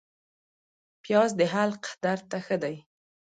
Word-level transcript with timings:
پیاز 1.03 1.29
د 1.39 1.41
حلق 1.53 1.83
درد 2.03 2.23
ته 2.31 2.37
ښه 2.45 2.57
دی 2.63 2.75